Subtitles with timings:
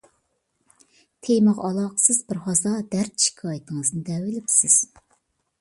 [1.27, 4.81] تېمىغا ئالاقىسىز بىرھازا دەرد- شىكايىتىڭىزنى دەۋېلىپسىز.